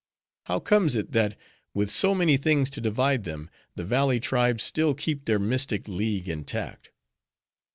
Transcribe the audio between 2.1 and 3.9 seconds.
Many things to divide them, the